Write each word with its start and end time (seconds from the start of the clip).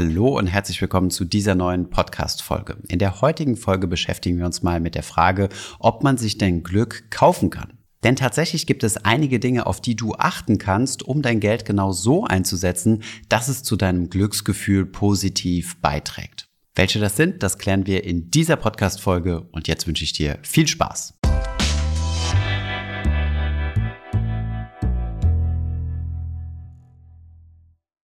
Hallo 0.00 0.38
und 0.38 0.46
herzlich 0.46 0.80
willkommen 0.80 1.10
zu 1.10 1.24
dieser 1.24 1.56
neuen 1.56 1.90
Podcast-Folge. 1.90 2.76
In 2.86 3.00
der 3.00 3.20
heutigen 3.20 3.56
Folge 3.56 3.88
beschäftigen 3.88 4.38
wir 4.38 4.46
uns 4.46 4.62
mal 4.62 4.78
mit 4.78 4.94
der 4.94 5.02
Frage, 5.02 5.48
ob 5.80 6.04
man 6.04 6.16
sich 6.16 6.38
denn 6.38 6.62
Glück 6.62 7.10
kaufen 7.10 7.50
kann. 7.50 7.78
Denn 8.04 8.14
tatsächlich 8.14 8.68
gibt 8.68 8.84
es 8.84 8.96
einige 8.98 9.40
Dinge, 9.40 9.66
auf 9.66 9.80
die 9.80 9.96
du 9.96 10.14
achten 10.14 10.58
kannst, 10.58 11.02
um 11.02 11.20
dein 11.20 11.40
Geld 11.40 11.64
genau 11.64 11.90
so 11.90 12.24
einzusetzen, 12.24 13.02
dass 13.28 13.48
es 13.48 13.64
zu 13.64 13.74
deinem 13.74 14.08
Glücksgefühl 14.08 14.86
positiv 14.86 15.80
beiträgt. 15.80 16.48
Welche 16.76 17.00
das 17.00 17.16
sind, 17.16 17.42
das 17.42 17.58
klären 17.58 17.88
wir 17.88 18.04
in 18.04 18.30
dieser 18.30 18.54
Podcast-Folge 18.54 19.48
und 19.50 19.66
jetzt 19.66 19.88
wünsche 19.88 20.04
ich 20.04 20.12
dir 20.12 20.38
viel 20.42 20.68
Spaß. 20.68 21.17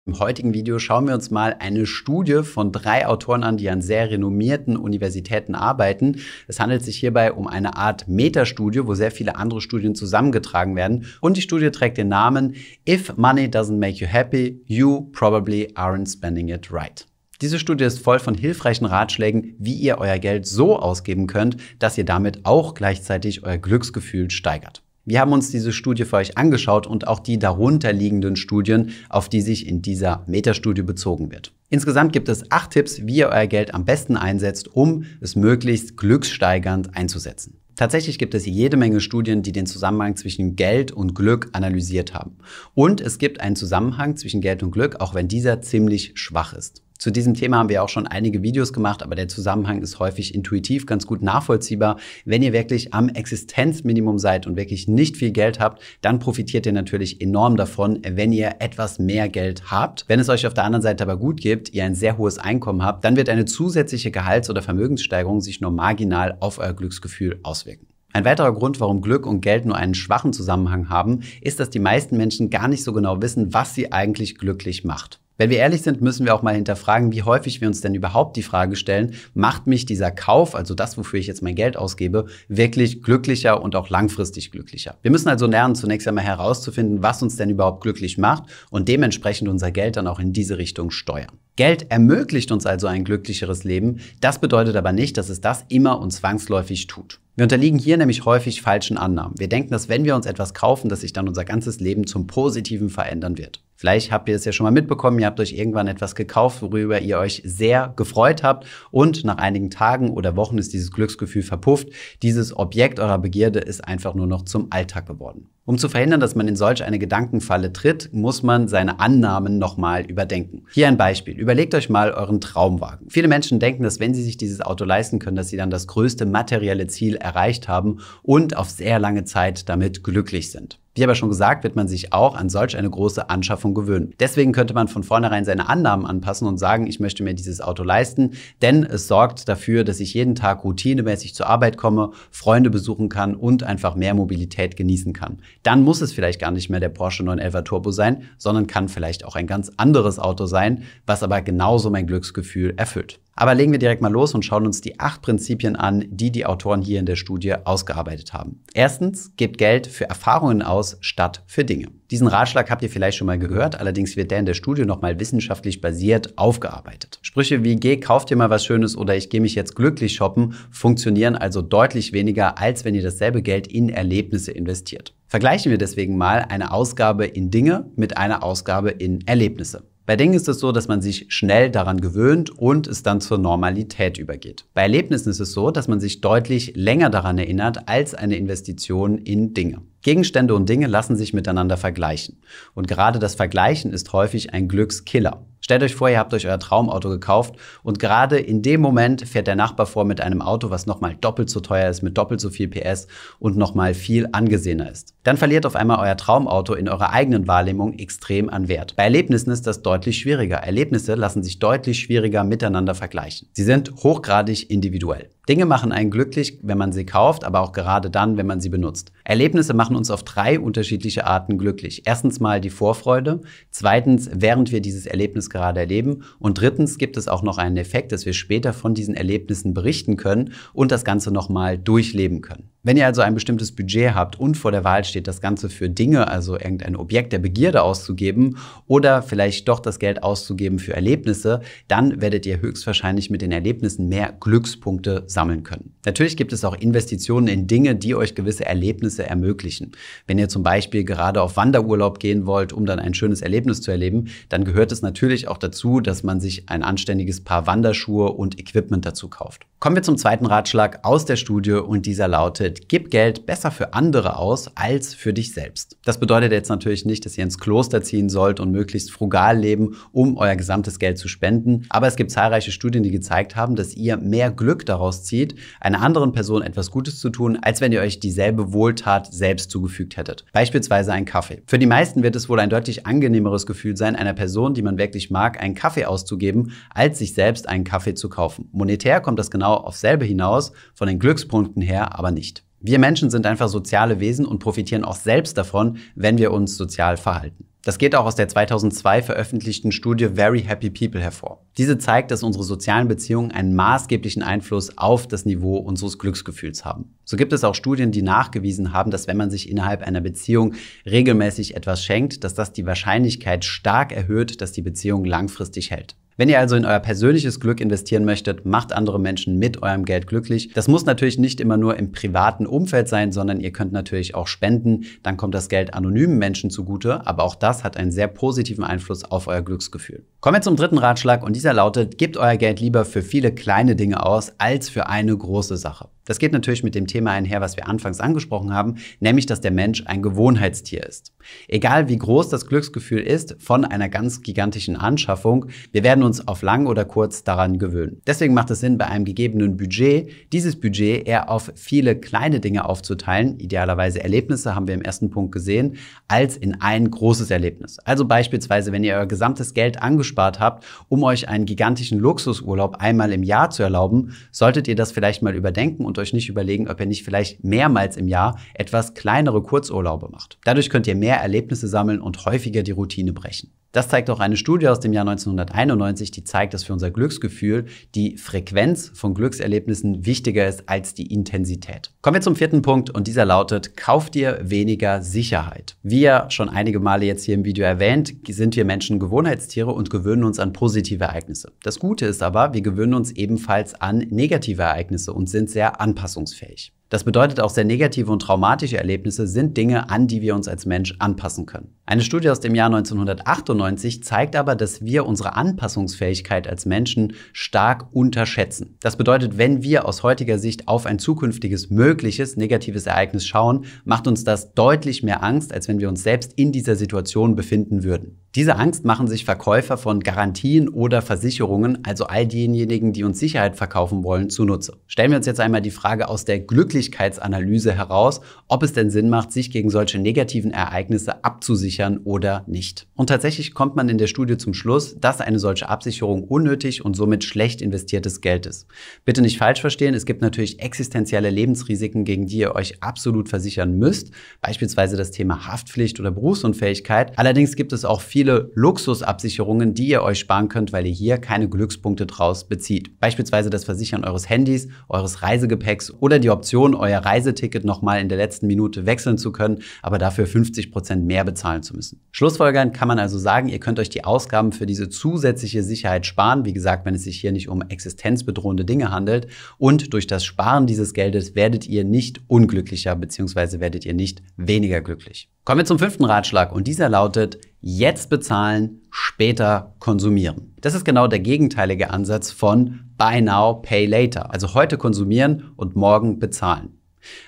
Im 0.08 0.18
heutigen 0.20 0.54
Video 0.54 0.78
schauen 0.78 1.06
wir 1.06 1.12
uns 1.12 1.30
mal 1.30 1.56
eine 1.58 1.84
Studie 1.84 2.42
von 2.42 2.72
drei 2.72 3.06
Autoren 3.06 3.44
an, 3.44 3.58
die 3.58 3.68
an 3.68 3.82
sehr 3.82 4.10
renommierten 4.10 4.78
Universitäten 4.78 5.54
arbeiten. 5.54 6.22
Es 6.46 6.60
handelt 6.60 6.82
sich 6.82 6.96
hierbei 6.96 7.30
um 7.34 7.46
eine 7.46 7.76
Art 7.76 8.08
Metastudie, 8.08 8.86
wo 8.86 8.94
sehr 8.94 9.10
viele 9.10 9.36
andere 9.36 9.60
Studien 9.60 9.94
zusammengetragen 9.94 10.76
werden. 10.76 11.04
Und 11.20 11.36
die 11.36 11.42
Studie 11.42 11.70
trägt 11.70 11.98
den 11.98 12.08
Namen 12.08 12.54
If 12.88 13.18
Money 13.18 13.48
Doesn't 13.48 13.76
Make 13.76 13.98
You 13.98 14.06
Happy, 14.06 14.62
You 14.64 15.10
Probably 15.12 15.74
Aren't 15.74 16.10
Spending 16.10 16.48
It 16.48 16.72
Right. 16.72 17.06
Diese 17.42 17.58
Studie 17.58 17.84
ist 17.84 17.98
voll 17.98 18.18
von 18.18 18.34
hilfreichen 18.34 18.86
Ratschlägen, 18.86 19.56
wie 19.58 19.74
ihr 19.74 19.98
euer 19.98 20.18
Geld 20.18 20.46
so 20.46 20.78
ausgeben 20.78 21.26
könnt, 21.26 21.58
dass 21.80 21.98
ihr 21.98 22.06
damit 22.06 22.46
auch 22.46 22.72
gleichzeitig 22.72 23.44
euer 23.44 23.58
Glücksgefühl 23.58 24.30
steigert. 24.30 24.82
Wir 25.10 25.20
haben 25.20 25.32
uns 25.32 25.50
diese 25.50 25.72
Studie 25.72 26.04
für 26.04 26.16
euch 26.16 26.36
angeschaut 26.36 26.86
und 26.86 27.08
auch 27.08 27.18
die 27.18 27.38
darunterliegenden 27.38 28.36
Studien, 28.36 28.90
auf 29.08 29.30
die 29.30 29.40
sich 29.40 29.66
in 29.66 29.80
dieser 29.80 30.22
Metastudie 30.26 30.82
bezogen 30.82 31.32
wird. 31.32 31.54
Insgesamt 31.70 32.12
gibt 32.12 32.28
es 32.28 32.52
acht 32.52 32.72
Tipps, 32.72 33.06
wie 33.06 33.16
ihr 33.16 33.28
euer 33.28 33.46
Geld 33.46 33.72
am 33.72 33.86
besten 33.86 34.18
einsetzt, 34.18 34.68
um 34.68 35.04
es 35.22 35.34
möglichst 35.34 35.96
glückssteigernd 35.96 36.94
einzusetzen. 36.94 37.56
Tatsächlich 37.74 38.18
gibt 38.18 38.34
es 38.34 38.44
jede 38.44 38.76
Menge 38.76 39.00
Studien, 39.00 39.40
die 39.40 39.52
den 39.52 39.64
Zusammenhang 39.64 40.14
zwischen 40.16 40.56
Geld 40.56 40.92
und 40.92 41.14
Glück 41.14 41.48
analysiert 41.54 42.12
haben. 42.12 42.36
Und 42.74 43.00
es 43.00 43.16
gibt 43.16 43.40
einen 43.40 43.56
Zusammenhang 43.56 44.18
zwischen 44.18 44.42
Geld 44.42 44.62
und 44.62 44.72
Glück, 44.72 45.00
auch 45.00 45.14
wenn 45.14 45.26
dieser 45.26 45.62
ziemlich 45.62 46.12
schwach 46.16 46.52
ist. 46.52 46.82
Zu 46.98 47.12
diesem 47.12 47.34
Thema 47.34 47.58
haben 47.58 47.68
wir 47.68 47.84
auch 47.84 47.88
schon 47.88 48.08
einige 48.08 48.42
Videos 48.42 48.72
gemacht, 48.72 49.04
aber 49.04 49.14
der 49.14 49.28
Zusammenhang 49.28 49.82
ist 49.82 50.00
häufig 50.00 50.34
intuitiv 50.34 50.84
ganz 50.84 51.06
gut 51.06 51.22
nachvollziehbar. 51.22 51.96
Wenn 52.24 52.42
ihr 52.42 52.52
wirklich 52.52 52.92
am 52.92 53.08
Existenzminimum 53.08 54.18
seid 54.18 54.48
und 54.48 54.56
wirklich 54.56 54.88
nicht 54.88 55.16
viel 55.16 55.30
Geld 55.30 55.60
habt, 55.60 55.80
dann 56.00 56.18
profitiert 56.18 56.66
ihr 56.66 56.72
natürlich 56.72 57.20
enorm 57.20 57.56
davon, 57.56 58.02
wenn 58.04 58.32
ihr 58.32 58.56
etwas 58.58 58.98
mehr 58.98 59.28
Geld 59.28 59.70
habt. 59.70 60.06
Wenn 60.08 60.18
es 60.18 60.28
euch 60.28 60.44
auf 60.44 60.54
der 60.54 60.64
anderen 60.64 60.82
Seite 60.82 61.04
aber 61.04 61.16
gut 61.16 61.40
gibt, 61.40 61.72
ihr 61.72 61.84
ein 61.84 61.94
sehr 61.94 62.18
hohes 62.18 62.38
Einkommen 62.38 62.82
habt, 62.82 63.04
dann 63.04 63.14
wird 63.14 63.28
eine 63.28 63.44
zusätzliche 63.44 64.10
Gehalts- 64.10 64.50
oder 64.50 64.62
Vermögenssteigerung 64.62 65.40
sich 65.40 65.60
nur 65.60 65.70
marginal 65.70 66.36
auf 66.40 66.58
euer 66.58 66.72
Glücksgefühl 66.72 67.38
auswirken. 67.44 67.86
Ein 68.12 68.24
weiterer 68.24 68.52
Grund, 68.52 68.80
warum 68.80 69.02
Glück 69.02 69.24
und 69.24 69.40
Geld 69.40 69.66
nur 69.66 69.76
einen 69.76 69.94
schwachen 69.94 70.32
Zusammenhang 70.32 70.88
haben, 70.88 71.20
ist, 71.42 71.60
dass 71.60 71.70
die 71.70 71.78
meisten 71.78 72.16
Menschen 72.16 72.50
gar 72.50 72.66
nicht 72.66 72.82
so 72.82 72.92
genau 72.92 73.22
wissen, 73.22 73.54
was 73.54 73.76
sie 73.76 73.92
eigentlich 73.92 74.36
glücklich 74.36 74.82
macht. 74.82 75.20
Wenn 75.40 75.50
wir 75.50 75.58
ehrlich 75.58 75.82
sind, 75.82 76.00
müssen 76.00 76.26
wir 76.26 76.34
auch 76.34 76.42
mal 76.42 76.56
hinterfragen, 76.56 77.12
wie 77.12 77.22
häufig 77.22 77.60
wir 77.60 77.68
uns 77.68 77.80
denn 77.80 77.94
überhaupt 77.94 78.36
die 78.36 78.42
Frage 78.42 78.74
stellen, 78.74 79.14
macht 79.34 79.68
mich 79.68 79.86
dieser 79.86 80.10
Kauf, 80.10 80.56
also 80.56 80.74
das, 80.74 80.98
wofür 80.98 81.20
ich 81.20 81.28
jetzt 81.28 81.42
mein 81.42 81.54
Geld 81.54 81.76
ausgebe, 81.76 82.26
wirklich 82.48 83.04
glücklicher 83.04 83.62
und 83.62 83.76
auch 83.76 83.88
langfristig 83.88 84.50
glücklicher? 84.50 84.96
Wir 85.00 85.12
müssen 85.12 85.28
also 85.28 85.46
lernen, 85.46 85.76
zunächst 85.76 86.08
einmal 86.08 86.24
herauszufinden, 86.24 87.04
was 87.04 87.22
uns 87.22 87.36
denn 87.36 87.50
überhaupt 87.50 87.82
glücklich 87.84 88.18
macht 88.18 88.50
und 88.70 88.88
dementsprechend 88.88 89.48
unser 89.48 89.70
Geld 89.70 89.96
dann 89.96 90.08
auch 90.08 90.18
in 90.18 90.32
diese 90.32 90.58
Richtung 90.58 90.90
steuern. 90.90 91.38
Geld 91.54 91.88
ermöglicht 91.88 92.50
uns 92.50 92.66
also 92.66 92.88
ein 92.88 93.04
glücklicheres 93.04 93.62
Leben. 93.62 94.00
Das 94.20 94.40
bedeutet 94.40 94.74
aber 94.74 94.90
nicht, 94.90 95.16
dass 95.16 95.28
es 95.28 95.40
das 95.40 95.64
immer 95.68 96.00
und 96.00 96.10
zwangsläufig 96.10 96.88
tut. 96.88 97.20
Wir 97.38 97.44
unterliegen 97.44 97.78
hier 97.78 97.96
nämlich 97.96 98.24
häufig 98.24 98.62
falschen 98.62 98.98
Annahmen. 98.98 99.38
Wir 99.38 99.48
denken, 99.48 99.70
dass 99.70 99.88
wenn 99.88 100.04
wir 100.04 100.16
uns 100.16 100.26
etwas 100.26 100.54
kaufen, 100.54 100.88
dass 100.88 101.02
sich 101.02 101.12
dann 101.12 101.28
unser 101.28 101.44
ganzes 101.44 101.78
Leben 101.78 102.04
zum 102.04 102.26
Positiven 102.26 102.90
verändern 102.90 103.38
wird. 103.38 103.62
Vielleicht 103.76 104.10
habt 104.10 104.28
ihr 104.28 104.34
es 104.34 104.44
ja 104.44 104.50
schon 104.50 104.64
mal 104.64 104.72
mitbekommen, 104.72 105.20
ihr 105.20 105.26
habt 105.26 105.38
euch 105.38 105.52
irgendwann 105.52 105.86
etwas 105.86 106.16
gekauft, 106.16 106.62
worüber 106.62 107.00
ihr 107.00 107.16
euch 107.16 107.42
sehr 107.44 107.92
gefreut 107.94 108.42
habt 108.42 108.66
und 108.90 109.22
nach 109.22 109.36
einigen 109.36 109.70
Tagen 109.70 110.10
oder 110.10 110.34
Wochen 110.34 110.58
ist 110.58 110.72
dieses 110.72 110.90
Glücksgefühl 110.90 111.44
verpufft. 111.44 111.90
Dieses 112.22 112.56
Objekt 112.56 112.98
eurer 112.98 113.18
Begierde 113.18 113.60
ist 113.60 113.84
einfach 113.86 114.16
nur 114.16 114.26
noch 114.26 114.42
zum 114.42 114.66
Alltag 114.70 115.06
geworden. 115.06 115.48
Um 115.68 115.76
zu 115.76 115.90
verhindern, 115.90 116.18
dass 116.18 116.34
man 116.34 116.48
in 116.48 116.56
solch 116.56 116.82
eine 116.82 116.98
Gedankenfalle 116.98 117.74
tritt, 117.74 118.14
muss 118.14 118.42
man 118.42 118.68
seine 118.68 119.00
Annahmen 119.00 119.58
nochmal 119.58 120.06
überdenken. 120.06 120.62
Hier 120.72 120.88
ein 120.88 120.96
Beispiel. 120.96 121.38
Überlegt 121.38 121.74
euch 121.74 121.90
mal 121.90 122.10
euren 122.10 122.40
Traumwagen. 122.40 123.10
Viele 123.10 123.28
Menschen 123.28 123.60
denken, 123.60 123.82
dass 123.82 124.00
wenn 124.00 124.14
sie 124.14 124.22
sich 124.22 124.38
dieses 124.38 124.62
Auto 124.62 124.86
leisten 124.86 125.18
können, 125.18 125.36
dass 125.36 125.50
sie 125.50 125.58
dann 125.58 125.68
das 125.68 125.86
größte 125.86 126.24
materielle 126.24 126.86
Ziel 126.86 127.16
erreicht 127.16 127.68
haben 127.68 127.98
und 128.22 128.56
auf 128.56 128.70
sehr 128.70 128.98
lange 128.98 129.24
Zeit 129.24 129.68
damit 129.68 130.02
glücklich 130.02 130.50
sind. 130.50 130.78
Wie 130.98 131.04
aber 131.04 131.14
schon 131.14 131.28
gesagt, 131.28 131.62
wird 131.62 131.76
man 131.76 131.86
sich 131.86 132.12
auch 132.12 132.34
an 132.34 132.48
solch 132.48 132.76
eine 132.76 132.90
große 132.90 133.30
Anschaffung 133.30 133.72
gewöhnen. 133.72 134.14
Deswegen 134.18 134.50
könnte 134.50 134.74
man 134.74 134.88
von 134.88 135.04
vornherein 135.04 135.44
seine 135.44 135.68
Annahmen 135.68 136.04
anpassen 136.04 136.48
und 136.48 136.58
sagen, 136.58 136.88
ich 136.88 136.98
möchte 136.98 137.22
mir 137.22 137.34
dieses 137.34 137.60
Auto 137.60 137.84
leisten, 137.84 138.32
denn 138.62 138.82
es 138.82 139.06
sorgt 139.06 139.48
dafür, 139.48 139.84
dass 139.84 140.00
ich 140.00 140.14
jeden 140.14 140.34
Tag 140.34 140.64
routinemäßig 140.64 141.36
zur 141.36 141.46
Arbeit 141.46 141.76
komme, 141.76 142.10
Freunde 142.32 142.68
besuchen 142.68 143.08
kann 143.08 143.36
und 143.36 143.62
einfach 143.62 143.94
mehr 143.94 144.14
Mobilität 144.14 144.74
genießen 144.74 145.12
kann. 145.12 145.38
Dann 145.62 145.84
muss 145.84 146.00
es 146.00 146.12
vielleicht 146.12 146.40
gar 146.40 146.50
nicht 146.50 146.68
mehr 146.68 146.80
der 146.80 146.88
Porsche 146.88 147.22
911 147.22 147.62
Turbo 147.62 147.92
sein, 147.92 148.24
sondern 148.36 148.66
kann 148.66 148.88
vielleicht 148.88 149.24
auch 149.24 149.36
ein 149.36 149.46
ganz 149.46 149.70
anderes 149.76 150.18
Auto 150.18 150.46
sein, 150.46 150.82
was 151.06 151.22
aber 151.22 151.42
genauso 151.42 151.90
mein 151.90 152.08
Glücksgefühl 152.08 152.74
erfüllt. 152.76 153.20
Aber 153.40 153.54
legen 153.54 153.70
wir 153.70 153.78
direkt 153.78 154.02
mal 154.02 154.10
los 154.10 154.34
und 154.34 154.44
schauen 154.44 154.66
uns 154.66 154.80
die 154.80 154.98
acht 154.98 155.22
Prinzipien 155.22 155.76
an, 155.76 156.04
die 156.10 156.32
die 156.32 156.44
Autoren 156.44 156.82
hier 156.82 156.98
in 156.98 157.06
der 157.06 157.14
Studie 157.14 157.54
ausgearbeitet 157.54 158.32
haben. 158.32 158.64
Erstens, 158.74 159.36
gebt 159.36 159.58
Geld 159.58 159.86
für 159.86 160.08
Erfahrungen 160.08 160.60
aus 160.60 160.96
statt 161.02 161.44
für 161.46 161.64
Dinge. 161.64 161.86
Diesen 162.10 162.26
Ratschlag 162.26 162.68
habt 162.68 162.82
ihr 162.82 162.90
vielleicht 162.90 163.16
schon 163.16 163.28
mal 163.28 163.38
gehört, 163.38 163.78
allerdings 163.78 164.16
wird 164.16 164.32
der 164.32 164.40
in 164.40 164.46
der 164.46 164.54
Studie 164.54 164.84
nochmal 164.84 165.20
wissenschaftlich 165.20 165.80
basiert 165.80 166.36
aufgearbeitet. 166.36 167.20
Sprüche 167.22 167.62
wie 167.62 167.76
geh, 167.76 167.98
kauft 167.98 168.30
dir 168.30 168.36
mal 168.36 168.50
was 168.50 168.64
Schönes 168.64 168.96
oder 168.96 169.14
ich 169.14 169.30
gehe 169.30 169.40
mich 169.40 169.54
jetzt 169.54 169.76
glücklich 169.76 170.16
shoppen 170.16 170.54
funktionieren 170.72 171.36
also 171.36 171.62
deutlich 171.62 172.12
weniger, 172.12 172.58
als 172.58 172.84
wenn 172.84 172.96
ihr 172.96 173.02
dasselbe 173.04 173.42
Geld 173.42 173.68
in 173.68 173.88
Erlebnisse 173.88 174.50
investiert. 174.50 175.14
Vergleichen 175.28 175.70
wir 175.70 175.78
deswegen 175.78 176.16
mal 176.16 176.44
eine 176.48 176.72
Ausgabe 176.72 177.24
in 177.24 177.52
Dinge 177.52 177.88
mit 177.94 178.16
einer 178.16 178.42
Ausgabe 178.42 178.90
in 178.90 179.24
Erlebnisse. 179.28 179.84
Bei 180.08 180.16
Dingen 180.16 180.32
ist 180.32 180.48
es 180.48 180.58
so, 180.58 180.72
dass 180.72 180.88
man 180.88 181.02
sich 181.02 181.26
schnell 181.28 181.70
daran 181.70 182.00
gewöhnt 182.00 182.48
und 182.48 182.86
es 182.86 183.02
dann 183.02 183.20
zur 183.20 183.36
Normalität 183.36 184.16
übergeht. 184.16 184.64
Bei 184.72 184.80
Erlebnissen 184.80 185.28
ist 185.28 185.38
es 185.38 185.52
so, 185.52 185.70
dass 185.70 185.86
man 185.86 186.00
sich 186.00 186.22
deutlich 186.22 186.72
länger 186.74 187.10
daran 187.10 187.36
erinnert 187.36 187.90
als 187.90 188.14
eine 188.14 188.36
Investition 188.36 189.18
in 189.18 189.52
Dinge. 189.52 189.82
Gegenstände 190.00 190.54
und 190.54 190.66
Dinge 190.66 190.86
lassen 190.86 191.14
sich 191.14 191.34
miteinander 191.34 191.76
vergleichen. 191.76 192.40
Und 192.72 192.88
gerade 192.88 193.18
das 193.18 193.34
Vergleichen 193.34 193.92
ist 193.92 194.10
häufig 194.14 194.54
ein 194.54 194.66
Glückskiller. 194.66 195.44
Stellt 195.68 195.82
euch 195.82 195.96
vor, 195.96 196.08
ihr 196.08 196.18
habt 196.18 196.32
euch 196.32 196.46
euer 196.46 196.58
Traumauto 196.58 197.10
gekauft 197.10 197.54
und 197.82 197.98
gerade 197.98 198.38
in 198.38 198.62
dem 198.62 198.80
Moment 198.80 199.28
fährt 199.28 199.48
der 199.48 199.54
Nachbar 199.54 199.84
vor 199.84 200.06
mit 200.06 200.18
einem 200.18 200.40
Auto, 200.40 200.70
was 200.70 200.86
nochmal 200.86 201.14
doppelt 201.20 201.50
so 201.50 201.60
teuer 201.60 201.90
ist, 201.90 202.00
mit 202.00 202.16
doppelt 202.16 202.40
so 202.40 202.48
viel 202.48 202.68
PS 202.68 203.06
und 203.38 203.58
nochmal 203.58 203.92
viel 203.92 204.30
angesehener 204.32 204.90
ist. 204.90 205.14
Dann 205.24 205.36
verliert 205.36 205.66
auf 205.66 205.76
einmal 205.76 205.98
euer 205.98 206.16
Traumauto 206.16 206.72
in 206.72 206.88
eurer 206.88 207.10
eigenen 207.10 207.48
Wahrnehmung 207.48 207.98
extrem 207.98 208.48
an 208.48 208.68
Wert. 208.68 208.96
Bei 208.96 209.02
Erlebnissen 209.02 209.50
ist 209.50 209.66
das 209.66 209.82
deutlich 209.82 210.16
schwieriger. 210.16 210.56
Erlebnisse 210.56 211.16
lassen 211.16 211.42
sich 211.42 211.58
deutlich 211.58 212.00
schwieriger 212.00 212.44
miteinander 212.44 212.94
vergleichen. 212.94 213.48
Sie 213.52 213.64
sind 213.64 213.92
hochgradig 214.02 214.70
individuell. 214.70 215.28
Dinge 215.48 215.64
machen 215.64 215.92
einen 215.92 216.10
glücklich, 216.10 216.58
wenn 216.62 216.76
man 216.76 216.92
sie 216.92 217.06
kauft, 217.06 217.44
aber 217.44 217.60
auch 217.60 217.72
gerade 217.72 218.10
dann, 218.10 218.36
wenn 218.36 218.46
man 218.46 218.60
sie 218.60 218.68
benutzt. 218.68 219.12
Erlebnisse 219.24 219.72
machen 219.72 219.96
uns 219.96 220.10
auf 220.10 220.22
drei 220.22 220.60
unterschiedliche 220.60 221.26
Arten 221.26 221.56
glücklich. 221.56 222.02
Erstens 222.04 222.38
mal 222.38 222.60
die 222.60 222.68
Vorfreude, 222.68 223.40
zweitens, 223.70 224.28
während 224.34 224.72
wir 224.72 224.82
dieses 224.82 225.06
Erlebnis 225.06 225.48
gerade 225.48 225.80
erleben 225.80 226.24
und 226.38 226.60
drittens 226.60 226.98
gibt 226.98 227.16
es 227.16 227.28
auch 227.28 227.42
noch 227.42 227.56
einen 227.56 227.78
Effekt, 227.78 228.12
dass 228.12 228.26
wir 228.26 228.34
später 228.34 228.74
von 228.74 228.92
diesen 228.92 229.14
Erlebnissen 229.14 229.72
berichten 229.72 230.16
können 230.16 230.52
und 230.74 230.92
das 230.92 231.04
Ganze 231.04 231.30
nochmal 231.30 231.78
durchleben 231.78 232.42
können. 232.42 232.68
Wenn 232.88 232.96
ihr 232.96 233.04
also 233.04 233.20
ein 233.20 233.34
bestimmtes 233.34 233.72
Budget 233.72 234.14
habt 234.14 234.40
und 234.40 234.56
vor 234.56 234.72
der 234.72 234.82
Wahl 234.82 235.04
steht, 235.04 235.26
das 235.26 235.42
Ganze 235.42 235.68
für 235.68 235.90
Dinge, 235.90 236.26
also 236.28 236.54
irgendein 236.54 236.96
Objekt 236.96 237.34
der 237.34 237.38
Begierde 237.38 237.82
auszugeben 237.82 238.56
oder 238.86 239.20
vielleicht 239.20 239.68
doch 239.68 239.80
das 239.80 239.98
Geld 239.98 240.22
auszugeben 240.22 240.78
für 240.78 240.94
Erlebnisse, 240.94 241.60
dann 241.86 242.22
werdet 242.22 242.46
ihr 242.46 242.62
höchstwahrscheinlich 242.62 243.28
mit 243.28 243.42
den 243.42 243.52
Erlebnissen 243.52 244.08
mehr 244.08 244.34
Glückspunkte 244.40 245.24
sammeln 245.26 245.64
können. 245.64 245.96
Natürlich 246.06 246.38
gibt 246.38 246.54
es 246.54 246.64
auch 246.64 246.74
Investitionen 246.74 247.48
in 247.48 247.66
Dinge, 247.66 247.94
die 247.94 248.14
euch 248.14 248.34
gewisse 248.34 248.64
Erlebnisse 248.64 249.26
ermöglichen. 249.26 249.92
Wenn 250.26 250.38
ihr 250.38 250.48
zum 250.48 250.62
Beispiel 250.62 251.04
gerade 251.04 251.42
auf 251.42 251.58
Wanderurlaub 251.58 252.18
gehen 252.18 252.46
wollt, 252.46 252.72
um 252.72 252.86
dann 252.86 253.00
ein 253.00 253.12
schönes 253.12 253.42
Erlebnis 253.42 253.82
zu 253.82 253.90
erleben, 253.90 254.28
dann 254.48 254.64
gehört 254.64 254.92
es 254.92 255.02
natürlich 255.02 255.46
auch 255.46 255.58
dazu, 255.58 256.00
dass 256.00 256.22
man 256.22 256.40
sich 256.40 256.70
ein 256.70 256.82
anständiges 256.82 257.44
Paar 257.44 257.66
Wanderschuhe 257.66 258.32
und 258.32 258.58
Equipment 258.58 259.04
dazu 259.04 259.28
kauft. 259.28 259.66
Kommen 259.78 259.94
wir 259.94 260.02
zum 260.02 260.16
zweiten 260.16 260.46
Ratschlag 260.46 261.04
aus 261.04 261.26
der 261.26 261.36
Studie 261.36 261.72
und 261.72 262.06
dieser 262.06 262.26
lautet, 262.26 262.77
gib 262.86 263.10
Geld 263.10 263.46
besser 263.46 263.70
für 263.70 263.94
andere 263.94 264.36
aus 264.36 264.70
als 264.76 265.14
für 265.14 265.32
dich 265.32 265.52
selbst. 265.52 265.96
Das 266.04 266.20
bedeutet 266.20 266.52
jetzt 266.52 266.68
natürlich 266.68 267.04
nicht, 267.04 267.24
dass 267.24 267.36
ihr 267.36 267.44
ins 267.44 267.58
Kloster 267.58 268.02
ziehen 268.02 268.28
sollt 268.28 268.60
und 268.60 268.70
möglichst 268.70 269.10
frugal 269.10 269.58
leben, 269.58 269.96
um 270.12 270.36
euer 270.36 270.54
gesamtes 270.54 270.98
Geld 270.98 271.18
zu 271.18 271.26
spenden. 271.26 271.86
Aber 271.88 272.06
es 272.06 272.16
gibt 272.16 272.30
zahlreiche 272.30 272.70
Studien, 272.70 273.02
die 273.02 273.10
gezeigt 273.10 273.56
haben, 273.56 273.74
dass 273.74 273.94
ihr 273.94 274.16
mehr 274.16 274.50
Glück 274.50 274.86
daraus 274.86 275.24
zieht, 275.24 275.56
einer 275.80 276.02
anderen 276.02 276.32
Person 276.32 276.62
etwas 276.62 276.90
Gutes 276.90 277.18
zu 277.18 277.30
tun, 277.30 277.58
als 277.60 277.80
wenn 277.80 277.92
ihr 277.92 278.00
euch 278.00 278.20
dieselbe 278.20 278.72
Wohltat 278.72 279.32
selbst 279.32 279.70
zugefügt 279.70 280.16
hättet. 280.16 280.44
Beispielsweise 280.52 281.12
ein 281.12 281.24
Kaffee. 281.24 281.62
Für 281.66 281.78
die 281.78 281.86
meisten 281.86 282.22
wird 282.22 282.36
es 282.36 282.48
wohl 282.48 282.60
ein 282.60 282.70
deutlich 282.70 283.06
angenehmeres 283.06 283.66
Gefühl 283.66 283.96
sein, 283.96 284.14
einer 284.14 284.34
Person, 284.34 284.74
die 284.74 284.82
man 284.82 284.98
wirklich 284.98 285.30
mag, 285.30 285.60
einen 285.60 285.74
Kaffee 285.74 286.04
auszugeben, 286.04 286.72
als 286.90 287.18
sich 287.18 287.34
selbst 287.34 287.68
einen 287.68 287.84
Kaffee 287.84 288.14
zu 288.14 288.28
kaufen. 288.28 288.68
Monetär 288.72 289.20
kommt 289.20 289.38
das 289.38 289.50
genau 289.50 289.74
auf 289.74 289.96
selbe 289.96 290.24
hinaus, 290.24 290.72
von 290.94 291.08
den 291.08 291.18
Glückspunkten 291.18 291.82
her 291.82 292.18
aber 292.18 292.30
nicht. 292.30 292.67
Wir 292.80 292.98
Menschen 292.98 293.30
sind 293.30 293.46
einfach 293.46 293.68
soziale 293.68 294.20
Wesen 294.20 294.46
und 294.46 294.60
profitieren 294.60 295.04
auch 295.04 295.16
selbst 295.16 295.58
davon, 295.58 295.98
wenn 296.14 296.38
wir 296.38 296.52
uns 296.52 296.76
sozial 296.76 297.16
verhalten. 297.16 297.66
Das 297.84 297.98
geht 297.98 298.16
auch 298.16 298.26
aus 298.26 298.34
der 298.34 298.48
2002 298.48 299.22
veröffentlichten 299.22 299.92
Studie 299.92 300.30
Very 300.34 300.62
Happy 300.62 300.90
People 300.90 301.20
hervor. 301.20 301.64
Diese 301.78 301.96
zeigt, 301.96 302.32
dass 302.32 302.42
unsere 302.42 302.64
sozialen 302.64 303.06
Beziehungen 303.06 303.52
einen 303.52 303.74
maßgeblichen 303.76 304.42
Einfluss 304.42 304.98
auf 304.98 305.28
das 305.28 305.44
Niveau 305.44 305.76
unseres 305.76 306.18
Glücksgefühls 306.18 306.84
haben. 306.84 307.14
So 307.24 307.36
gibt 307.36 307.52
es 307.52 307.62
auch 307.62 307.76
Studien, 307.76 308.10
die 308.10 308.22
nachgewiesen 308.22 308.92
haben, 308.92 309.12
dass 309.12 309.28
wenn 309.28 309.36
man 309.36 309.50
sich 309.50 309.70
innerhalb 309.70 310.02
einer 310.02 310.20
Beziehung 310.20 310.74
regelmäßig 311.06 311.76
etwas 311.76 312.04
schenkt, 312.04 312.42
dass 312.42 312.54
das 312.54 312.72
die 312.72 312.84
Wahrscheinlichkeit 312.84 313.64
stark 313.64 314.12
erhöht, 314.12 314.60
dass 314.60 314.72
die 314.72 314.82
Beziehung 314.82 315.24
langfristig 315.24 315.92
hält. 315.92 316.16
Wenn 316.38 316.48
ihr 316.48 316.60
also 316.60 316.76
in 316.76 316.84
euer 316.84 317.00
persönliches 317.00 317.58
Glück 317.58 317.80
investieren 317.80 318.24
möchtet, 318.24 318.64
macht 318.64 318.92
andere 318.92 319.18
Menschen 319.18 319.58
mit 319.58 319.82
eurem 319.82 320.04
Geld 320.04 320.28
glücklich. 320.28 320.72
Das 320.72 320.86
muss 320.86 321.04
natürlich 321.04 321.36
nicht 321.36 321.60
immer 321.60 321.76
nur 321.76 321.96
im 321.96 322.12
privaten 322.12 322.64
Umfeld 322.64 323.08
sein, 323.08 323.32
sondern 323.32 323.58
ihr 323.58 323.72
könnt 323.72 323.90
natürlich 323.90 324.36
auch 324.36 324.46
spenden. 324.46 325.02
Dann 325.24 325.36
kommt 325.36 325.56
das 325.56 325.68
Geld 325.68 325.94
anonymen 325.94 326.38
Menschen 326.38 326.70
zugute, 326.70 327.26
aber 327.26 327.42
auch 327.42 327.56
das 327.56 327.67
hat 327.84 327.96
einen 327.96 328.10
sehr 328.10 328.28
positiven 328.28 328.84
Einfluss 328.84 329.24
auf 329.24 329.46
euer 329.46 329.62
Glücksgefühl. 329.62 330.24
Kommen 330.40 330.56
wir 330.56 330.62
zum 330.62 330.76
dritten 330.76 330.98
Ratschlag 330.98 331.42
und 331.42 331.54
dieser 331.54 331.72
lautet, 331.72 332.18
gebt 332.18 332.36
euer 332.36 332.56
Geld 332.56 332.80
lieber 332.80 333.04
für 333.04 333.22
viele 333.22 333.54
kleine 333.54 333.96
Dinge 333.96 334.24
aus 334.24 334.52
als 334.58 334.88
für 334.88 335.08
eine 335.08 335.36
große 335.36 335.76
Sache. 335.76 336.08
Das 336.28 336.38
geht 336.38 336.52
natürlich 336.52 336.84
mit 336.84 336.94
dem 336.94 337.06
Thema 337.06 337.30
einher, 337.30 337.62
was 337.62 337.76
wir 337.78 337.88
anfangs 337.88 338.20
angesprochen 338.20 338.74
haben, 338.74 338.96
nämlich 339.18 339.46
dass 339.46 339.62
der 339.62 339.70
Mensch 339.70 340.02
ein 340.04 340.20
Gewohnheitstier 340.20 341.02
ist. 341.02 341.32
Egal 341.68 342.08
wie 342.10 342.18
groß 342.18 342.50
das 342.50 342.66
Glücksgefühl 342.66 343.20
ist 343.20 343.56
von 343.58 343.86
einer 343.86 344.10
ganz 344.10 344.42
gigantischen 344.42 344.94
Anschaffung, 344.94 345.66
wir 345.90 346.04
werden 346.04 346.22
uns 346.22 346.46
auf 346.46 346.60
lang 346.60 346.86
oder 346.86 347.06
kurz 347.06 347.44
daran 347.44 347.78
gewöhnen. 347.78 348.20
Deswegen 348.26 348.52
macht 348.52 348.70
es 348.70 348.80
Sinn, 348.80 348.98
bei 348.98 349.06
einem 349.06 349.24
gegebenen 349.24 349.78
Budget 349.78 350.30
dieses 350.52 350.78
Budget 350.78 351.26
eher 351.26 351.50
auf 351.50 351.72
viele 351.76 352.14
kleine 352.14 352.60
Dinge 352.60 352.84
aufzuteilen, 352.84 353.58
idealerweise 353.58 354.22
Erlebnisse 354.22 354.74
haben 354.74 354.86
wir 354.86 354.94
im 354.94 355.02
ersten 355.02 355.30
Punkt 355.30 355.52
gesehen, 355.52 355.96
als 356.28 356.58
in 356.58 356.82
ein 356.82 357.10
großes 357.10 357.50
Erlebnis. 357.50 357.98
Also 358.00 358.26
beispielsweise, 358.26 358.92
wenn 358.92 359.02
ihr 359.02 359.14
euer 359.14 359.26
gesamtes 359.26 359.72
Geld 359.72 360.02
angespart 360.02 360.60
habt, 360.60 360.84
um 361.08 361.22
euch 361.22 361.48
einen 361.48 361.64
gigantischen 361.64 362.18
Luxusurlaub 362.18 362.96
einmal 362.96 363.32
im 363.32 363.42
Jahr 363.42 363.70
zu 363.70 363.82
erlauben, 363.82 364.34
solltet 364.50 364.88
ihr 364.88 364.94
das 364.94 365.10
vielleicht 365.10 365.42
mal 365.42 365.56
überdenken 365.56 366.04
und 366.04 366.17
euch 366.18 366.32
nicht 366.32 366.48
überlegen, 366.48 366.88
ob 366.88 367.00
ihr 367.00 367.06
nicht 367.06 367.24
vielleicht 367.24 367.64
mehrmals 367.64 368.16
im 368.16 368.28
Jahr 368.28 368.58
etwas 368.74 369.14
kleinere 369.14 369.62
Kurzurlaube 369.62 370.28
macht. 370.30 370.58
Dadurch 370.64 370.90
könnt 370.90 371.06
ihr 371.06 371.14
mehr 371.14 371.36
Erlebnisse 371.36 371.88
sammeln 371.88 372.20
und 372.20 372.44
häufiger 372.44 372.82
die 372.82 372.92
Routine 372.92 373.32
brechen. 373.32 373.72
Das 373.92 374.08
zeigt 374.08 374.28
auch 374.28 374.40
eine 374.40 374.58
Studie 374.58 374.86
aus 374.88 375.00
dem 375.00 375.14
Jahr 375.14 375.26
1991, 375.26 376.30
die 376.30 376.44
zeigt, 376.44 376.74
dass 376.74 376.84
für 376.84 376.92
unser 376.92 377.10
Glücksgefühl 377.10 377.86
die 378.14 378.36
Frequenz 378.36 379.10
von 379.14 379.32
Glückserlebnissen 379.32 380.26
wichtiger 380.26 380.68
ist 380.68 380.88
als 380.90 381.14
die 381.14 381.32
Intensität. 381.32 382.10
Kommen 382.20 382.34
wir 382.34 382.42
zum 382.42 382.54
vierten 382.54 382.82
Punkt 382.82 383.08
und 383.08 383.26
dieser 383.26 383.46
lautet, 383.46 383.96
kauf 383.96 384.28
dir 384.28 384.58
weniger 384.62 385.22
Sicherheit. 385.22 385.96
Wie 386.02 386.20
ja 386.20 386.50
schon 386.50 386.68
einige 386.68 387.00
Male 387.00 387.24
jetzt 387.24 387.44
hier 387.44 387.54
im 387.54 387.64
Video 387.64 387.84
erwähnt, 387.84 388.34
sind 388.46 388.76
wir 388.76 388.84
Menschen 388.84 389.18
Gewohnheitstiere 389.18 389.90
und 389.90 390.10
gewöhnen 390.10 390.44
uns 390.44 390.58
an 390.58 390.74
positive 390.74 391.24
Ereignisse. 391.24 391.72
Das 391.82 391.98
Gute 391.98 392.26
ist 392.26 392.42
aber, 392.42 392.74
wir 392.74 392.82
gewöhnen 392.82 393.14
uns 393.14 393.30
ebenfalls 393.32 393.94
an 393.94 394.18
negative 394.18 394.82
Ereignisse 394.82 395.32
und 395.32 395.48
sind 395.48 395.70
sehr 395.70 395.98
anpassungsfähig. 396.00 396.92
Das 397.10 397.24
bedeutet 397.24 397.58
auch 397.60 397.70
sehr 397.70 397.84
negative 397.84 398.30
und 398.30 398.42
traumatische 398.42 398.98
Erlebnisse 398.98 399.46
sind 399.46 399.78
Dinge, 399.78 400.10
an 400.10 400.26
die 400.26 400.42
wir 400.42 400.54
uns 400.54 400.68
als 400.68 400.84
Mensch 400.84 401.14
anpassen 401.18 401.64
können. 401.64 401.94
Eine 402.04 402.22
Studie 402.22 402.50
aus 402.50 402.60
dem 402.60 402.74
Jahr 402.74 402.86
1998 402.86 404.22
zeigt 404.22 404.54
aber, 404.56 404.74
dass 404.74 405.02
wir 405.02 405.24
unsere 405.24 405.56
Anpassungsfähigkeit 405.56 406.68
als 406.68 406.84
Menschen 406.84 407.32
stark 407.54 408.08
unterschätzen. 408.12 408.96
Das 409.00 409.16
bedeutet, 409.16 409.56
wenn 409.56 409.82
wir 409.82 410.06
aus 410.06 410.22
heutiger 410.22 410.58
Sicht 410.58 410.86
auf 410.86 411.06
ein 411.06 411.18
zukünftiges 411.18 411.88
mögliches 411.88 412.56
negatives 412.56 413.06
Ereignis 413.06 413.46
schauen, 413.46 413.86
macht 414.04 414.26
uns 414.26 414.44
das 414.44 414.74
deutlich 414.74 415.22
mehr 415.22 415.42
Angst, 415.42 415.72
als 415.72 415.88
wenn 415.88 416.00
wir 416.00 416.10
uns 416.10 416.22
selbst 416.22 416.52
in 416.56 416.72
dieser 416.72 416.96
Situation 416.96 417.56
befinden 417.56 418.04
würden. 418.04 418.38
Diese 418.58 418.74
Angst 418.74 419.04
machen 419.04 419.28
sich 419.28 419.44
Verkäufer 419.44 419.96
von 419.96 420.18
Garantien 420.18 420.88
oder 420.88 421.22
Versicherungen, 421.22 422.04
also 422.04 422.24
all 422.24 422.44
diejenigen, 422.44 423.12
die 423.12 423.22
uns 423.22 423.38
Sicherheit 423.38 423.76
verkaufen 423.76 424.24
wollen, 424.24 424.50
zunutze. 424.50 424.96
Stellen 425.06 425.30
wir 425.30 425.36
uns 425.36 425.46
jetzt 425.46 425.60
einmal 425.60 425.80
die 425.80 425.92
Frage 425.92 426.28
aus 426.28 426.44
der 426.44 426.58
Glücklichkeitsanalyse 426.58 427.92
heraus, 427.92 428.40
ob 428.66 428.82
es 428.82 428.92
denn 428.92 429.10
Sinn 429.10 429.28
macht, 429.28 429.52
sich 429.52 429.70
gegen 429.70 429.90
solche 429.90 430.18
negativen 430.18 430.72
Ereignisse 430.72 431.44
abzusichern 431.44 432.18
oder 432.24 432.64
nicht. 432.66 433.06
Und 433.14 433.28
tatsächlich 433.28 433.74
kommt 433.74 433.94
man 433.94 434.08
in 434.08 434.18
der 434.18 434.26
Studie 434.26 434.56
zum 434.56 434.74
Schluss, 434.74 435.14
dass 435.20 435.40
eine 435.40 435.60
solche 435.60 435.88
Absicherung 435.88 436.42
unnötig 436.42 437.04
und 437.04 437.14
somit 437.14 437.44
schlecht 437.44 437.80
investiertes 437.80 438.40
Geld 438.40 438.66
ist. 438.66 438.88
Bitte 439.24 439.40
nicht 439.40 439.58
falsch 439.58 439.80
verstehen, 439.80 440.14
es 440.14 440.26
gibt 440.26 440.42
natürlich 440.42 440.80
existenzielle 440.80 441.50
Lebensrisiken, 441.50 442.24
gegen 442.24 442.46
die 442.46 442.58
ihr 442.58 442.74
euch 442.74 443.04
absolut 443.04 443.48
versichern 443.48 443.98
müsst, 443.98 444.32
beispielsweise 444.60 445.16
das 445.16 445.30
Thema 445.30 445.68
Haftpflicht 445.68 446.18
oder 446.18 446.32
Berufsunfähigkeit. 446.32 447.38
Allerdings 447.38 447.76
gibt 447.76 447.92
es 447.92 448.04
auch 448.04 448.20
viele 448.20 448.47
viele 448.48 448.70
Luxusabsicherungen, 448.74 449.92
die 449.92 450.08
ihr 450.08 450.22
euch 450.22 450.38
sparen 450.38 450.70
könnt, 450.70 450.90
weil 450.90 451.06
ihr 451.06 451.12
hier 451.12 451.36
keine 451.36 451.68
Glückspunkte 451.68 452.24
draus 452.24 452.66
bezieht. 452.66 453.20
Beispielsweise 453.20 453.68
das 453.68 453.84
Versichern 453.84 454.24
eures 454.24 454.48
Handys, 454.48 454.88
eures 455.10 455.42
Reisegepäcks 455.42 456.10
oder 456.20 456.38
die 456.38 456.48
Option, 456.48 456.94
euer 456.94 457.18
Reiseticket 457.18 457.84
nochmal 457.84 458.22
in 458.22 458.30
der 458.30 458.38
letzten 458.38 458.66
Minute 458.66 459.04
wechseln 459.04 459.36
zu 459.36 459.52
können, 459.52 459.82
aber 460.00 460.16
dafür 460.16 460.46
50 460.46 460.90
Prozent 460.90 461.26
mehr 461.26 461.44
bezahlen 461.44 461.82
zu 461.82 461.94
müssen. 461.94 462.22
Schlussfolgern 462.30 462.94
kann 462.94 463.08
man 463.08 463.18
also 463.18 463.38
sagen, 463.38 463.68
ihr 463.68 463.80
könnt 463.80 463.98
euch 463.98 464.08
die 464.08 464.24
Ausgaben 464.24 464.72
für 464.72 464.86
diese 464.86 465.10
zusätzliche 465.10 465.82
Sicherheit 465.82 466.24
sparen. 466.24 466.64
Wie 466.64 466.72
gesagt, 466.72 467.04
wenn 467.04 467.14
es 467.14 467.24
sich 467.24 467.38
hier 467.38 467.52
nicht 467.52 467.68
um 467.68 467.82
existenzbedrohende 467.82 468.86
Dinge 468.86 469.10
handelt. 469.10 469.48
Und 469.76 470.14
durch 470.14 470.26
das 470.26 470.42
Sparen 470.42 470.86
dieses 470.86 471.12
Geldes 471.12 471.54
werdet 471.54 471.86
ihr 471.86 472.04
nicht 472.04 472.40
unglücklicher 472.46 473.14
bzw. 473.14 473.80
werdet 473.80 474.06
ihr 474.06 474.14
nicht 474.14 474.42
weniger 474.56 475.02
glücklich. 475.02 475.50
Kommen 475.68 475.80
wir 475.80 475.84
zum 475.84 475.98
fünften 475.98 476.24
Ratschlag 476.24 476.72
und 476.72 476.86
dieser 476.86 477.10
lautet, 477.10 477.58
jetzt 477.80 478.30
bezahlen, 478.30 479.02
später 479.10 479.94
konsumieren. 479.98 480.74
Das 480.80 480.94
ist 480.94 481.04
genau 481.04 481.26
der 481.26 481.40
gegenteilige 481.40 482.10
Ansatz 482.10 482.50
von 482.50 483.00
Buy 483.16 483.40
Now, 483.40 483.74
Pay 483.82 484.06
Later, 484.06 484.52
also 484.52 484.74
heute 484.74 484.96
konsumieren 484.96 485.72
und 485.76 485.96
morgen 485.96 486.38
bezahlen. 486.38 486.98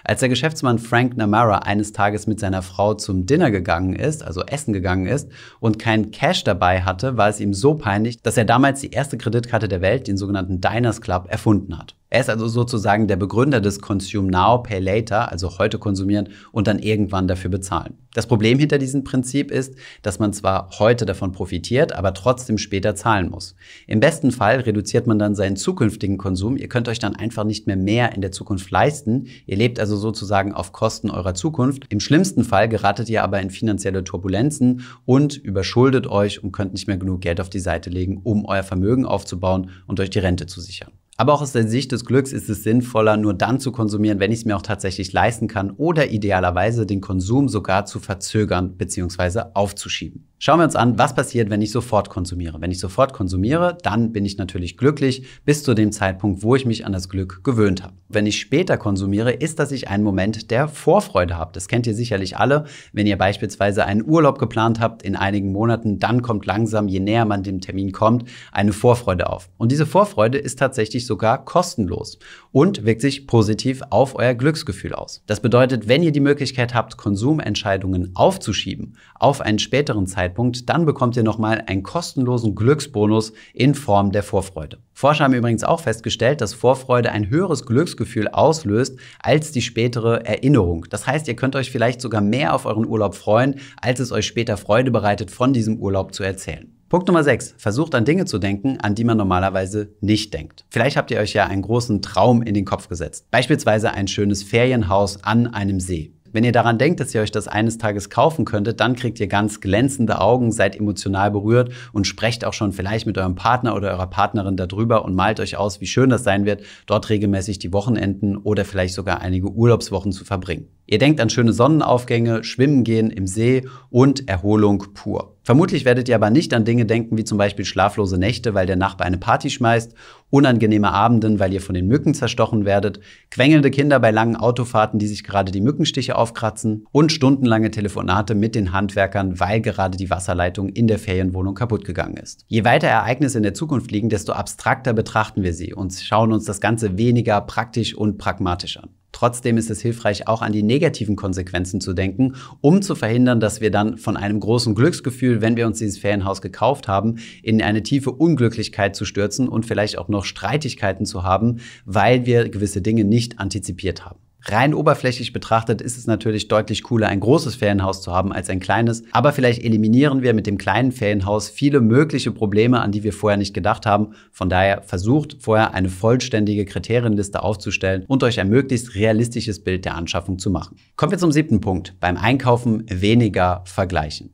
Als 0.04 0.20
der 0.20 0.28
Geschäftsmann 0.28 0.78
Frank 0.78 1.16
Namara 1.16 1.58
eines 1.60 1.92
Tages 1.92 2.26
mit 2.26 2.40
seiner 2.40 2.62
Frau 2.62 2.94
zum 2.94 3.26
Dinner 3.26 3.50
gegangen 3.50 3.94
ist, 3.94 4.22
also 4.22 4.42
essen 4.42 4.72
gegangen 4.72 5.06
ist, 5.06 5.30
und 5.60 5.78
kein 5.78 6.10
Cash 6.10 6.44
dabei 6.44 6.82
hatte, 6.82 7.16
war 7.16 7.28
es 7.28 7.40
ihm 7.40 7.54
so 7.54 7.74
peinlich, 7.74 8.20
dass 8.22 8.36
er 8.36 8.44
damals 8.44 8.80
die 8.80 8.90
erste 8.90 9.16
Kreditkarte 9.16 9.68
der 9.68 9.80
Welt, 9.80 10.08
den 10.08 10.16
sogenannten 10.16 10.60
Diners 10.60 11.00
Club, 11.00 11.26
erfunden 11.28 11.78
hat. 11.78 11.94
Er 12.12 12.20
ist 12.20 12.28
also 12.28 12.48
sozusagen 12.48 13.06
der 13.06 13.14
Begründer 13.14 13.60
des 13.60 13.80
Consume 13.80 14.32
Now, 14.32 14.58
Pay 14.64 14.80
Later, 14.80 15.30
also 15.30 15.58
heute 15.58 15.78
konsumieren 15.78 16.30
und 16.50 16.66
dann 16.66 16.80
irgendwann 16.80 17.28
dafür 17.28 17.50
bezahlen. 17.50 17.98
Das 18.14 18.26
Problem 18.26 18.58
hinter 18.58 18.78
diesem 18.78 19.04
Prinzip 19.04 19.52
ist, 19.52 19.76
dass 20.02 20.18
man 20.18 20.32
zwar 20.32 20.70
heute 20.80 21.06
davon 21.06 21.30
profitiert, 21.30 21.92
aber 21.92 22.12
trotzdem 22.12 22.58
später 22.58 22.96
zahlen 22.96 23.30
muss. 23.30 23.54
Im 23.86 24.00
besten 24.00 24.32
Fall 24.32 24.58
reduziert 24.58 25.06
man 25.06 25.20
dann 25.20 25.36
seinen 25.36 25.54
zukünftigen 25.54 26.18
Konsum. 26.18 26.56
Ihr 26.56 26.68
könnt 26.68 26.88
euch 26.88 26.98
dann 26.98 27.14
einfach 27.14 27.44
nicht 27.44 27.68
mehr 27.68 27.76
mehr 27.76 28.12
in 28.12 28.22
der 28.22 28.32
Zukunft 28.32 28.68
leisten. 28.72 29.28
Ihr 29.46 29.56
lebt 29.56 29.78
also 29.78 29.96
sozusagen 29.96 30.52
auf 30.52 30.72
Kosten 30.72 31.10
eurer 31.10 31.34
Zukunft. 31.34 31.84
Im 31.90 32.00
schlimmsten 32.00 32.42
Fall 32.42 32.68
geratet 32.68 33.08
ihr 33.08 33.22
aber 33.22 33.40
in 33.40 33.50
finanzielle 33.50 34.02
Turbulenzen 34.02 34.82
und 35.06 35.36
überschuldet 35.36 36.08
euch 36.08 36.42
und 36.42 36.50
könnt 36.50 36.72
nicht 36.72 36.88
mehr 36.88 36.98
genug 36.98 37.20
Geld 37.20 37.40
auf 37.40 37.50
die 37.50 37.60
Seite 37.60 37.88
legen, 37.88 38.20
um 38.24 38.46
euer 38.46 38.64
Vermögen 38.64 39.06
aufzubauen 39.06 39.70
und 39.86 40.00
euch 40.00 40.10
die 40.10 40.18
Rente 40.18 40.46
zu 40.46 40.60
sichern. 40.60 40.90
Aber 41.20 41.34
auch 41.34 41.42
aus 41.42 41.52
der 41.52 41.68
Sicht 41.68 41.92
des 41.92 42.06
Glücks 42.06 42.32
ist 42.32 42.48
es 42.48 42.62
sinnvoller, 42.62 43.18
nur 43.18 43.34
dann 43.34 43.60
zu 43.60 43.72
konsumieren, 43.72 44.20
wenn 44.20 44.32
ich 44.32 44.38
es 44.38 44.44
mir 44.46 44.56
auch 44.56 44.62
tatsächlich 44.62 45.12
leisten 45.12 45.48
kann 45.48 45.70
oder 45.72 46.10
idealerweise 46.10 46.86
den 46.86 47.02
Konsum 47.02 47.50
sogar 47.50 47.84
zu 47.84 47.98
verzögern 47.98 48.78
bzw. 48.78 49.42
aufzuschieben. 49.52 50.30
Schauen 50.42 50.58
wir 50.58 50.64
uns 50.64 50.74
an, 50.76 50.96
was 50.96 51.14
passiert, 51.14 51.50
wenn 51.50 51.60
ich 51.60 51.70
sofort 51.70 52.08
konsumiere. 52.08 52.62
Wenn 52.62 52.70
ich 52.70 52.78
sofort 52.78 53.12
konsumiere, 53.12 53.76
dann 53.82 54.10
bin 54.10 54.24
ich 54.24 54.38
natürlich 54.38 54.78
glücklich 54.78 55.26
bis 55.44 55.62
zu 55.62 55.74
dem 55.74 55.92
Zeitpunkt, 55.92 56.42
wo 56.42 56.56
ich 56.56 56.64
mich 56.64 56.86
an 56.86 56.94
das 56.94 57.10
Glück 57.10 57.44
gewöhnt 57.44 57.82
habe. 57.82 57.92
Wenn 58.08 58.24
ich 58.24 58.40
später 58.40 58.78
konsumiere, 58.78 59.32
ist 59.32 59.58
das 59.58 59.70
ich 59.70 59.88
einen 59.88 60.02
Moment 60.02 60.50
der 60.50 60.66
Vorfreude 60.66 61.36
habe. 61.36 61.50
Das 61.52 61.68
kennt 61.68 61.86
ihr 61.86 61.94
sicherlich 61.94 62.38
alle. 62.38 62.64
Wenn 62.94 63.06
ihr 63.06 63.18
beispielsweise 63.18 63.84
einen 63.84 64.02
Urlaub 64.02 64.38
geplant 64.38 64.80
habt 64.80 65.02
in 65.02 65.14
einigen 65.14 65.52
Monaten, 65.52 65.98
dann 65.98 66.22
kommt 66.22 66.46
langsam, 66.46 66.88
je 66.88 67.00
näher 67.00 67.26
man 67.26 67.42
dem 67.42 67.60
Termin 67.60 67.92
kommt, 67.92 68.24
eine 68.50 68.72
Vorfreude 68.72 69.28
auf. 69.28 69.50
Und 69.58 69.70
diese 69.70 69.84
Vorfreude 69.84 70.38
ist 70.38 70.58
tatsächlich 70.58 71.04
sogar 71.10 71.44
kostenlos 71.44 72.20
und 72.52 72.84
wirkt 72.86 73.00
sich 73.00 73.26
positiv 73.26 73.82
auf 73.90 74.14
euer 74.14 74.34
Glücksgefühl 74.34 74.94
aus. 74.94 75.24
Das 75.26 75.40
bedeutet, 75.40 75.88
wenn 75.88 76.04
ihr 76.04 76.12
die 76.12 76.20
Möglichkeit 76.20 76.72
habt, 76.72 76.96
Konsumentscheidungen 76.96 78.12
aufzuschieben 78.14 78.96
auf 79.16 79.40
einen 79.40 79.58
späteren 79.58 80.06
Zeitpunkt, 80.06 80.68
dann 80.68 80.86
bekommt 80.86 81.16
ihr 81.16 81.24
nochmal 81.24 81.64
einen 81.66 81.82
kostenlosen 81.82 82.54
Glücksbonus 82.54 83.32
in 83.52 83.74
Form 83.74 84.12
der 84.12 84.22
Vorfreude. 84.22 84.78
Forscher 84.92 85.24
haben 85.24 85.34
übrigens 85.34 85.64
auch 85.64 85.80
festgestellt, 85.80 86.40
dass 86.40 86.54
Vorfreude 86.54 87.10
ein 87.10 87.28
höheres 87.28 87.66
Glücksgefühl 87.66 88.28
auslöst 88.28 89.00
als 89.18 89.50
die 89.50 89.62
spätere 89.62 90.24
Erinnerung. 90.24 90.86
Das 90.90 91.08
heißt, 91.08 91.26
ihr 91.26 91.34
könnt 91.34 91.56
euch 91.56 91.72
vielleicht 91.72 92.00
sogar 92.00 92.20
mehr 92.20 92.54
auf 92.54 92.66
euren 92.66 92.86
Urlaub 92.86 93.16
freuen, 93.16 93.56
als 93.82 93.98
es 93.98 94.12
euch 94.12 94.26
später 94.26 94.56
Freude 94.56 94.92
bereitet, 94.92 95.32
von 95.32 95.52
diesem 95.52 95.78
Urlaub 95.78 96.14
zu 96.14 96.22
erzählen. 96.22 96.79
Punkt 96.90 97.06
Nummer 97.06 97.22
6. 97.22 97.54
Versucht 97.56 97.94
an 97.94 98.04
Dinge 98.04 98.24
zu 98.24 98.40
denken, 98.40 98.78
an 98.80 98.96
die 98.96 99.04
man 99.04 99.16
normalerweise 99.16 99.94
nicht 100.00 100.34
denkt. 100.34 100.64
Vielleicht 100.70 100.96
habt 100.96 101.12
ihr 101.12 101.20
euch 101.20 101.32
ja 101.34 101.46
einen 101.46 101.62
großen 101.62 102.02
Traum 102.02 102.42
in 102.42 102.52
den 102.52 102.64
Kopf 102.64 102.88
gesetzt. 102.88 103.30
Beispielsweise 103.30 103.92
ein 103.92 104.08
schönes 104.08 104.42
Ferienhaus 104.42 105.22
an 105.22 105.46
einem 105.46 105.78
See. 105.78 106.14
Wenn 106.32 106.42
ihr 106.42 106.50
daran 106.50 106.78
denkt, 106.78 106.98
dass 106.98 107.14
ihr 107.14 107.20
euch 107.20 107.30
das 107.30 107.46
eines 107.46 107.78
Tages 107.78 108.10
kaufen 108.10 108.44
könntet, 108.44 108.80
dann 108.80 108.96
kriegt 108.96 109.20
ihr 109.20 109.28
ganz 109.28 109.60
glänzende 109.60 110.20
Augen, 110.20 110.50
seid 110.50 110.74
emotional 110.74 111.30
berührt 111.30 111.72
und 111.92 112.08
sprecht 112.08 112.44
auch 112.44 112.54
schon 112.54 112.72
vielleicht 112.72 113.06
mit 113.06 113.16
eurem 113.18 113.36
Partner 113.36 113.76
oder 113.76 113.90
eurer 113.90 114.08
Partnerin 114.08 114.56
darüber 114.56 115.04
und 115.04 115.14
malt 115.14 115.38
euch 115.38 115.56
aus, 115.56 115.80
wie 115.80 115.86
schön 115.86 116.10
das 116.10 116.24
sein 116.24 116.44
wird, 116.44 116.62
dort 116.86 117.08
regelmäßig 117.08 117.60
die 117.60 117.72
Wochenenden 117.72 118.36
oder 118.36 118.64
vielleicht 118.64 118.94
sogar 118.94 119.20
einige 119.20 119.48
Urlaubswochen 119.48 120.10
zu 120.10 120.24
verbringen. 120.24 120.66
Ihr 120.90 120.98
denkt 120.98 121.20
an 121.20 121.30
schöne 121.30 121.52
Sonnenaufgänge, 121.52 122.42
Schwimmen 122.42 122.82
gehen 122.82 123.10
im 123.10 123.28
See 123.28 123.64
und 123.90 124.28
Erholung 124.28 124.86
pur. 124.92 125.36
Vermutlich 125.44 125.84
werdet 125.84 126.08
ihr 126.08 126.16
aber 126.16 126.30
nicht 126.30 126.52
an 126.52 126.64
Dinge 126.64 126.84
denken 126.84 127.16
wie 127.16 127.22
zum 127.22 127.38
Beispiel 127.38 127.64
schlaflose 127.64 128.18
Nächte, 128.18 128.54
weil 128.54 128.66
der 128.66 128.74
Nachbar 128.74 129.06
eine 129.06 129.16
Party 129.16 129.50
schmeißt, 129.50 129.94
unangenehme 130.30 130.92
Abenden, 130.92 131.38
weil 131.38 131.52
ihr 131.52 131.60
von 131.60 131.76
den 131.76 131.86
Mücken 131.86 132.12
zerstochen 132.12 132.64
werdet, 132.64 132.98
quengelnde 133.30 133.70
Kinder 133.70 134.00
bei 134.00 134.10
langen 134.10 134.34
Autofahrten, 134.34 134.98
die 134.98 135.06
sich 135.06 135.22
gerade 135.22 135.52
die 135.52 135.60
Mückenstiche 135.60 136.16
aufkratzen 136.16 136.84
und 136.90 137.12
stundenlange 137.12 137.70
Telefonate 137.70 138.34
mit 138.34 138.56
den 138.56 138.72
Handwerkern, 138.72 139.38
weil 139.38 139.60
gerade 139.60 139.96
die 139.96 140.10
Wasserleitung 140.10 140.70
in 140.70 140.88
der 140.88 140.98
Ferienwohnung 140.98 141.54
kaputt 141.54 141.84
gegangen 141.84 142.16
ist. 142.16 142.44
Je 142.48 142.64
weiter 142.64 142.88
Ereignisse 142.88 143.38
in 143.38 143.44
der 143.44 143.54
Zukunft 143.54 143.92
liegen, 143.92 144.08
desto 144.08 144.32
abstrakter 144.32 144.92
betrachten 144.92 145.44
wir 145.44 145.54
sie 145.54 145.72
und 145.72 145.94
schauen 145.94 146.32
uns 146.32 146.46
das 146.46 146.60
Ganze 146.60 146.98
weniger 146.98 147.40
praktisch 147.42 147.94
und 147.94 148.18
pragmatisch 148.18 148.76
an. 148.76 148.90
Trotzdem 149.12 149.56
ist 149.56 149.70
es 149.70 149.80
hilfreich, 149.80 150.28
auch 150.28 150.42
an 150.42 150.52
die 150.52 150.62
negativen 150.62 151.16
Konsequenzen 151.16 151.80
zu 151.80 151.92
denken, 151.92 152.34
um 152.60 152.82
zu 152.82 152.94
verhindern, 152.94 153.40
dass 153.40 153.60
wir 153.60 153.70
dann 153.70 153.98
von 153.98 154.16
einem 154.16 154.40
großen 154.40 154.74
Glücksgefühl, 154.74 155.40
wenn 155.40 155.56
wir 155.56 155.66
uns 155.66 155.78
dieses 155.78 155.98
Ferienhaus 155.98 156.40
gekauft 156.40 156.88
haben, 156.88 157.18
in 157.42 157.60
eine 157.62 157.82
tiefe 157.82 158.12
Unglücklichkeit 158.12 158.94
zu 158.94 159.04
stürzen 159.04 159.48
und 159.48 159.66
vielleicht 159.66 159.98
auch 159.98 160.08
noch 160.08 160.24
Streitigkeiten 160.24 161.06
zu 161.06 161.22
haben, 161.22 161.58
weil 161.84 162.26
wir 162.26 162.48
gewisse 162.48 162.82
Dinge 162.82 163.04
nicht 163.04 163.38
antizipiert 163.38 164.04
haben. 164.04 164.20
Rein 164.44 164.74
oberflächlich 164.74 165.32
betrachtet 165.32 165.82
ist 165.82 165.98
es 165.98 166.06
natürlich 166.06 166.48
deutlich 166.48 166.82
cooler, 166.82 167.08
ein 167.08 167.20
großes 167.20 167.56
Ferienhaus 167.56 168.02
zu 168.02 168.12
haben 168.12 168.32
als 168.32 168.48
ein 168.48 168.60
kleines. 168.60 169.04
Aber 169.12 169.32
vielleicht 169.32 169.62
eliminieren 169.62 170.22
wir 170.22 170.34
mit 170.34 170.46
dem 170.46 170.58
kleinen 170.58 170.92
Ferienhaus 170.92 171.48
viele 171.48 171.80
mögliche 171.80 172.32
Probleme, 172.32 172.80
an 172.80 172.92
die 172.92 173.02
wir 173.02 173.12
vorher 173.12 173.36
nicht 173.36 173.54
gedacht 173.54 173.86
haben. 173.86 174.14
Von 174.32 174.48
daher 174.48 174.82
versucht 174.82 175.36
vorher 175.40 175.74
eine 175.74 175.90
vollständige 175.90 176.64
Kriterienliste 176.64 177.42
aufzustellen 177.42 178.04
und 178.06 178.22
euch 178.22 178.40
ein 178.40 178.48
möglichst 178.48 178.94
realistisches 178.94 179.62
Bild 179.62 179.84
der 179.84 179.94
Anschaffung 179.94 180.38
zu 180.38 180.50
machen. 180.50 180.76
Kommen 180.96 181.12
wir 181.12 181.18
zum 181.18 181.32
siebten 181.32 181.60
Punkt. 181.60 181.94
Beim 182.00 182.16
Einkaufen 182.16 182.84
weniger 182.88 183.62
vergleichen. 183.66 184.30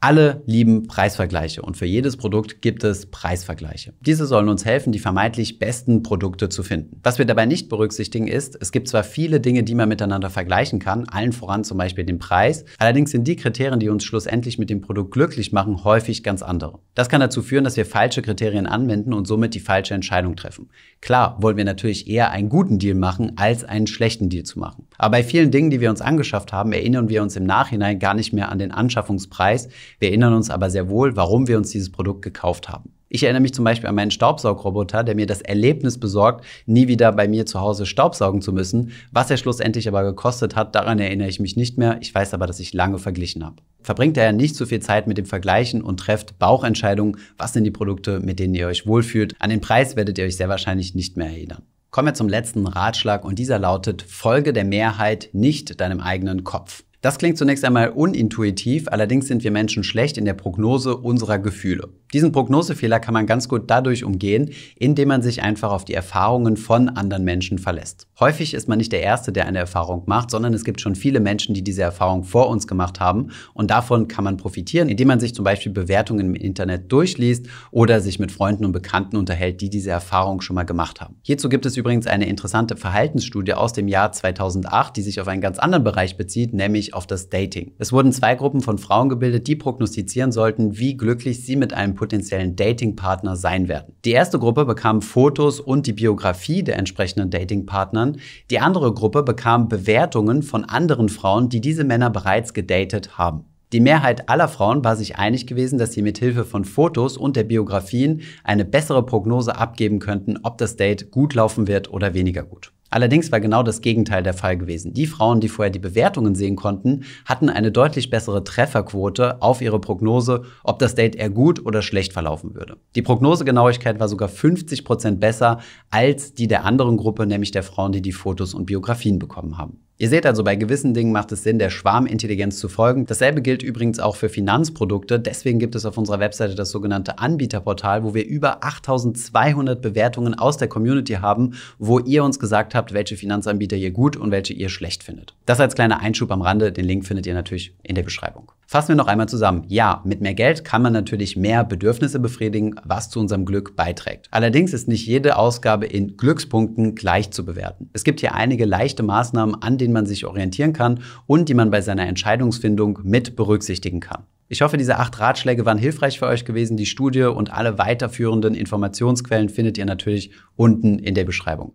Alle 0.00 0.42
lieben 0.44 0.88
Preisvergleiche 0.88 1.62
und 1.62 1.78
für 1.78 1.86
jedes 1.86 2.18
Produkt 2.18 2.60
gibt 2.60 2.84
es 2.84 3.06
Preisvergleiche. 3.06 3.94
Diese 4.00 4.26
sollen 4.26 4.50
uns 4.50 4.66
helfen, 4.66 4.92
die 4.92 4.98
vermeintlich 4.98 5.58
besten 5.58 6.02
Produkte 6.02 6.50
zu 6.50 6.62
finden. 6.62 7.00
Was 7.02 7.16
wir 7.18 7.24
dabei 7.24 7.46
nicht 7.46 7.70
berücksichtigen 7.70 8.28
ist, 8.28 8.58
es 8.60 8.72
gibt 8.72 8.88
zwar 8.88 9.04
viele 9.04 9.40
Dinge, 9.40 9.62
die 9.62 9.74
man 9.74 9.88
miteinander 9.88 10.28
vergleichen 10.28 10.80
kann, 10.80 11.08
allen 11.08 11.32
voran 11.32 11.64
zum 11.64 11.78
Beispiel 11.78 12.04
den 12.04 12.18
Preis, 12.18 12.66
allerdings 12.76 13.10
sind 13.10 13.26
die 13.26 13.36
Kriterien, 13.36 13.80
die 13.80 13.88
uns 13.88 14.04
schlussendlich 14.04 14.58
mit 14.58 14.68
dem 14.68 14.82
Produkt 14.82 15.12
glücklich 15.12 15.52
machen, 15.52 15.82
häufig 15.82 16.22
ganz 16.22 16.42
andere. 16.42 16.78
Das 16.94 17.08
kann 17.08 17.22
dazu 17.22 17.40
führen, 17.40 17.64
dass 17.64 17.78
wir 17.78 17.86
falsche 17.86 18.20
Kriterien 18.20 18.66
anwenden 18.66 19.14
und 19.14 19.26
somit 19.26 19.54
die 19.54 19.60
falsche 19.60 19.94
Entscheidung 19.94 20.36
treffen. 20.36 20.68
Klar 21.00 21.38
wollen 21.40 21.56
wir 21.56 21.64
natürlich 21.64 22.06
eher 22.06 22.32
einen 22.32 22.50
guten 22.50 22.78
Deal 22.78 22.96
machen, 22.96 23.32
als 23.36 23.64
einen 23.64 23.86
schlechten 23.86 24.28
Deal 24.28 24.44
zu 24.44 24.58
machen. 24.58 24.86
Aber 24.98 25.12
bei 25.12 25.24
vielen 25.24 25.50
Dingen, 25.50 25.70
die 25.70 25.80
wir 25.80 25.90
uns 25.90 26.00
angeschafft 26.00 26.52
haben, 26.52 26.72
erinnern 26.72 27.08
wir 27.08 27.22
uns 27.22 27.36
im 27.36 27.44
Nachhinein 27.44 27.98
gar 27.98 28.14
nicht 28.14 28.32
mehr 28.32 28.50
an 28.50 28.58
den 28.58 28.72
Anschaffungspreis, 28.72 29.68
wir 29.98 30.08
erinnern 30.08 30.34
uns 30.34 30.50
aber 30.50 30.70
sehr 30.70 30.88
wohl, 30.88 31.16
warum 31.16 31.48
wir 31.48 31.56
uns 31.56 31.70
dieses 31.70 31.90
Produkt 31.90 32.22
gekauft 32.22 32.68
haben. 32.68 32.92
Ich 33.08 33.22
erinnere 33.22 33.42
mich 33.42 33.54
zum 33.54 33.64
Beispiel 33.64 33.88
an 33.88 33.94
meinen 33.94 34.10
Staubsaugroboter, 34.10 35.04
der 35.04 35.14
mir 35.14 35.26
das 35.26 35.40
Erlebnis 35.40 35.98
besorgt, 35.98 36.44
nie 36.66 36.88
wieder 36.88 37.12
bei 37.12 37.28
mir 37.28 37.46
zu 37.46 37.60
Hause 37.60 37.86
Staubsaugen 37.86 38.42
zu 38.42 38.52
müssen. 38.52 38.90
Was 39.12 39.30
er 39.30 39.36
schlussendlich 39.36 39.86
aber 39.86 40.02
gekostet 40.02 40.56
hat, 40.56 40.74
daran 40.74 40.98
erinnere 40.98 41.28
ich 41.28 41.38
mich 41.38 41.56
nicht 41.56 41.78
mehr. 41.78 41.98
Ich 42.00 42.12
weiß 42.12 42.34
aber, 42.34 42.48
dass 42.48 42.58
ich 42.58 42.74
lange 42.74 42.98
verglichen 42.98 43.44
habe. 43.44 43.62
Verbringt 43.80 44.16
daher 44.16 44.32
nicht 44.32 44.56
so 44.56 44.66
viel 44.66 44.80
Zeit 44.80 45.06
mit 45.06 45.18
dem 45.18 45.26
Vergleichen 45.26 45.82
und 45.82 46.00
trefft 46.00 46.40
Bauchentscheidungen. 46.40 47.18
Was 47.38 47.52
sind 47.52 47.62
die 47.62 47.70
Produkte, 47.70 48.18
mit 48.18 48.40
denen 48.40 48.54
ihr 48.54 48.66
euch 48.66 48.88
wohlfühlt? 48.88 49.36
An 49.38 49.50
den 49.50 49.60
Preis 49.60 49.94
werdet 49.94 50.18
ihr 50.18 50.24
euch 50.24 50.36
sehr 50.36 50.48
wahrscheinlich 50.48 50.96
nicht 50.96 51.16
mehr 51.16 51.28
erinnern. 51.28 51.62
Kommen 51.90 52.08
wir 52.08 52.14
zum 52.14 52.28
letzten 52.28 52.66
Ratschlag 52.66 53.24
und 53.24 53.38
dieser 53.38 53.58
lautet, 53.58 54.02
folge 54.02 54.52
der 54.52 54.64
Mehrheit, 54.64 55.30
nicht 55.32 55.80
deinem 55.80 56.00
eigenen 56.00 56.44
Kopf. 56.44 56.82
Das 57.06 57.18
klingt 57.18 57.38
zunächst 57.38 57.64
einmal 57.64 57.90
unintuitiv, 57.90 58.88
allerdings 58.88 59.28
sind 59.28 59.44
wir 59.44 59.52
Menschen 59.52 59.84
schlecht 59.84 60.18
in 60.18 60.24
der 60.24 60.34
Prognose 60.34 60.96
unserer 60.96 61.38
Gefühle. 61.38 61.90
Diesen 62.12 62.32
Prognosefehler 62.32 62.98
kann 62.98 63.14
man 63.14 63.26
ganz 63.26 63.48
gut 63.48 63.64
dadurch 63.68 64.02
umgehen, 64.02 64.50
indem 64.76 65.08
man 65.08 65.22
sich 65.22 65.42
einfach 65.42 65.70
auf 65.70 65.84
die 65.84 65.94
Erfahrungen 65.94 66.56
von 66.56 66.88
anderen 66.88 67.22
Menschen 67.22 67.58
verlässt. 67.58 68.08
Häufig 68.18 68.54
ist 68.54 68.68
man 68.68 68.78
nicht 68.78 68.90
der 68.90 69.02
Erste, 69.02 69.30
der 69.30 69.46
eine 69.46 69.58
Erfahrung 69.58 70.02
macht, 70.06 70.32
sondern 70.32 70.52
es 70.52 70.64
gibt 70.64 70.80
schon 70.80 70.96
viele 70.96 71.20
Menschen, 71.20 71.54
die 71.54 71.62
diese 71.62 71.82
Erfahrung 71.82 72.24
vor 72.24 72.48
uns 72.48 72.66
gemacht 72.66 72.98
haben 72.98 73.28
und 73.54 73.70
davon 73.70 74.08
kann 74.08 74.24
man 74.24 74.36
profitieren, 74.36 74.88
indem 74.88 75.06
man 75.06 75.20
sich 75.20 75.32
zum 75.32 75.44
Beispiel 75.44 75.70
Bewertungen 75.70 76.26
im 76.26 76.34
Internet 76.34 76.90
durchliest 76.90 77.46
oder 77.70 78.00
sich 78.00 78.18
mit 78.18 78.32
Freunden 78.32 78.64
und 78.64 78.72
Bekannten 78.72 79.16
unterhält, 79.16 79.60
die 79.60 79.70
diese 79.70 79.90
Erfahrung 79.90 80.40
schon 80.40 80.54
mal 80.54 80.64
gemacht 80.64 81.00
haben. 81.00 81.16
Hierzu 81.22 81.48
gibt 81.48 81.66
es 81.66 81.76
übrigens 81.76 82.08
eine 82.08 82.26
interessante 82.28 82.76
Verhaltensstudie 82.76 83.54
aus 83.54 83.72
dem 83.72 83.86
Jahr 83.86 84.10
2008, 84.10 84.96
die 84.96 85.02
sich 85.02 85.20
auf 85.20 85.28
einen 85.28 85.40
ganz 85.40 85.60
anderen 85.60 85.84
Bereich 85.84 86.16
bezieht, 86.16 86.52
nämlich 86.52 86.95
auf 86.96 87.06
das 87.06 87.28
Dating. 87.28 87.72
Es 87.78 87.92
wurden 87.92 88.12
zwei 88.12 88.34
Gruppen 88.34 88.60
von 88.60 88.78
Frauen 88.78 89.08
gebildet, 89.08 89.46
die 89.46 89.56
prognostizieren 89.56 90.32
sollten, 90.32 90.78
wie 90.78 90.96
glücklich 90.96 91.44
sie 91.44 91.56
mit 91.56 91.72
einem 91.72 91.94
potenziellen 91.94 92.56
Datingpartner 92.56 93.36
sein 93.36 93.68
werden. 93.68 93.94
Die 94.04 94.12
erste 94.12 94.38
Gruppe 94.38 94.64
bekam 94.64 95.02
Fotos 95.02 95.60
und 95.60 95.86
die 95.86 95.92
Biografie 95.92 96.64
der 96.64 96.78
entsprechenden 96.78 97.30
Datingpartnern. 97.30 98.18
Die 98.50 98.58
andere 98.58 98.92
Gruppe 98.92 99.22
bekam 99.22 99.68
Bewertungen 99.68 100.42
von 100.42 100.64
anderen 100.64 101.08
Frauen, 101.08 101.48
die 101.48 101.60
diese 101.60 101.84
Männer 101.84 102.10
bereits 102.10 102.54
gedatet 102.54 103.18
haben. 103.18 103.44
Die 103.72 103.80
Mehrheit 103.80 104.28
aller 104.28 104.46
Frauen 104.46 104.84
war 104.84 104.94
sich 104.94 105.16
einig 105.16 105.48
gewesen, 105.48 105.76
dass 105.78 105.92
sie 105.92 106.02
mit 106.02 106.18
Hilfe 106.18 106.44
von 106.44 106.64
Fotos 106.64 107.16
und 107.16 107.34
der 107.34 107.42
Biografien 107.42 108.22
eine 108.44 108.64
bessere 108.64 109.04
Prognose 109.04 109.56
abgeben 109.56 109.98
könnten, 109.98 110.38
ob 110.44 110.56
das 110.58 110.76
Date 110.76 111.10
gut 111.10 111.34
laufen 111.34 111.66
wird 111.66 111.90
oder 111.90 112.14
weniger 112.14 112.44
gut. 112.44 112.72
Allerdings 112.90 113.32
war 113.32 113.40
genau 113.40 113.62
das 113.62 113.80
Gegenteil 113.80 114.22
der 114.22 114.34
Fall 114.34 114.56
gewesen. 114.56 114.92
Die 114.92 115.06
Frauen, 115.06 115.40
die 115.40 115.48
vorher 115.48 115.70
die 115.70 115.78
Bewertungen 115.78 116.34
sehen 116.34 116.56
konnten, 116.56 117.04
hatten 117.24 117.48
eine 117.48 117.72
deutlich 117.72 118.10
bessere 118.10 118.44
Trefferquote 118.44 119.42
auf 119.42 119.60
ihre 119.60 119.80
Prognose, 119.80 120.44
ob 120.62 120.78
das 120.78 120.94
Date 120.94 121.16
eher 121.16 121.30
gut 121.30 121.64
oder 121.64 121.82
schlecht 121.82 122.12
verlaufen 122.12 122.54
würde. 122.54 122.76
Die 122.94 123.02
Prognosegenauigkeit 123.02 123.98
war 123.98 124.08
sogar 124.08 124.28
50 124.28 124.84
Prozent 124.84 125.20
besser 125.20 125.60
als 125.90 126.34
die 126.34 126.48
der 126.48 126.64
anderen 126.64 126.96
Gruppe, 126.96 127.26
nämlich 127.26 127.50
der 127.50 127.62
Frauen, 127.62 127.92
die 127.92 128.02
die 128.02 128.12
Fotos 128.12 128.54
und 128.54 128.66
Biografien 128.66 129.18
bekommen 129.18 129.58
haben. 129.58 129.85
Ihr 129.98 130.10
seht 130.10 130.26
also, 130.26 130.44
bei 130.44 130.56
gewissen 130.56 130.92
Dingen 130.92 131.10
macht 131.10 131.32
es 131.32 131.42
Sinn, 131.42 131.58
der 131.58 131.70
Schwarmintelligenz 131.70 132.58
zu 132.58 132.68
folgen. 132.68 133.06
Dasselbe 133.06 133.40
gilt 133.40 133.62
übrigens 133.62 133.98
auch 133.98 134.14
für 134.16 134.28
Finanzprodukte. 134.28 135.18
Deswegen 135.18 135.58
gibt 135.58 135.74
es 135.74 135.86
auf 135.86 135.96
unserer 135.96 136.20
Webseite 136.20 136.54
das 136.54 136.70
sogenannte 136.70 137.18
Anbieterportal, 137.18 138.04
wo 138.04 138.12
wir 138.12 138.26
über 138.26 138.62
8200 138.62 139.80
Bewertungen 139.80 140.34
aus 140.34 140.58
der 140.58 140.68
Community 140.68 141.14
haben, 141.14 141.54
wo 141.78 141.98
ihr 141.98 142.24
uns 142.24 142.38
gesagt 142.38 142.74
habt, 142.74 142.92
welche 142.92 143.16
Finanzanbieter 143.16 143.76
ihr 143.76 143.90
gut 143.90 144.18
und 144.18 144.30
welche 144.30 144.52
ihr 144.52 144.68
schlecht 144.68 145.02
findet. 145.02 145.34
Das 145.46 145.60
als 145.60 145.74
kleiner 145.74 146.00
Einschub 146.00 146.30
am 146.30 146.42
Rande. 146.42 146.72
Den 146.72 146.84
Link 146.84 147.06
findet 147.06 147.26
ihr 147.26 147.34
natürlich 147.34 147.74
in 147.82 147.94
der 147.94 148.02
Beschreibung. 148.02 148.52
Fassen 148.68 148.88
wir 148.88 148.96
noch 148.96 149.06
einmal 149.06 149.28
zusammen. 149.28 149.64
Ja, 149.68 150.02
mit 150.04 150.20
mehr 150.20 150.34
Geld 150.34 150.64
kann 150.64 150.82
man 150.82 150.92
natürlich 150.92 151.36
mehr 151.36 151.62
Bedürfnisse 151.62 152.18
befriedigen, 152.18 152.74
was 152.84 153.10
zu 153.10 153.20
unserem 153.20 153.44
Glück 153.44 153.76
beiträgt. 153.76 154.26
Allerdings 154.32 154.72
ist 154.72 154.88
nicht 154.88 155.06
jede 155.06 155.36
Ausgabe 155.36 155.86
in 155.86 156.16
Glückspunkten 156.16 156.96
gleich 156.96 157.30
zu 157.30 157.44
bewerten. 157.44 157.90
Es 157.92 158.02
gibt 158.02 158.18
hier 158.18 158.34
einige 158.34 158.64
leichte 158.64 159.04
Maßnahmen, 159.04 159.62
an 159.62 159.78
denen 159.78 159.92
man 159.92 160.06
sich 160.06 160.26
orientieren 160.26 160.72
kann 160.72 161.00
und 161.26 161.48
die 161.48 161.54
man 161.54 161.70
bei 161.70 161.80
seiner 161.80 162.08
Entscheidungsfindung 162.08 162.98
mit 163.04 163.36
berücksichtigen 163.36 164.00
kann. 164.00 164.24
Ich 164.48 164.62
hoffe, 164.62 164.76
diese 164.76 164.98
acht 164.98 165.18
Ratschläge 165.20 165.64
waren 165.64 165.78
hilfreich 165.78 166.18
für 166.18 166.26
euch 166.26 166.44
gewesen. 166.44 166.76
Die 166.76 166.86
Studie 166.86 167.22
und 167.22 167.52
alle 167.52 167.78
weiterführenden 167.78 168.54
Informationsquellen 168.54 169.48
findet 169.48 169.78
ihr 169.78 169.86
natürlich 169.86 170.32
unten 170.56 170.98
in 170.98 171.14
der 171.14 171.24
Beschreibung. 171.24 171.74